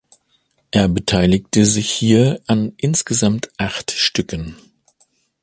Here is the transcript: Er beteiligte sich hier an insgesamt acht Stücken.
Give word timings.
Er 0.71 0.87
beteiligte 0.87 1.63
sich 1.63 1.91
hier 1.91 2.41
an 2.47 2.73
insgesamt 2.77 3.51
acht 3.59 3.91
Stücken. 3.91 4.55